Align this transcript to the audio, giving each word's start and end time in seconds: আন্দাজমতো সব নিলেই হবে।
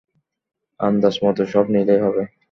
আন্দাজমতো 0.79 1.43
সব 1.53 1.65
নিলেই 1.73 1.99
হবে। 2.05 2.23